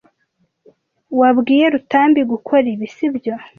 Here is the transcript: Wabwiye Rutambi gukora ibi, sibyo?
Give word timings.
Wabwiye 1.19 1.65
Rutambi 1.73 2.21
gukora 2.31 2.65
ibi, 2.73 2.87
sibyo? 2.95 3.33